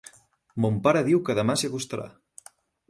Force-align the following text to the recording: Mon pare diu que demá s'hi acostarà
Mon 0.65 0.79
pare 0.87 1.03
diu 1.11 1.21
que 1.29 1.37
demá 1.41 1.59
s'hi 1.59 1.71
acostarà 1.71 2.11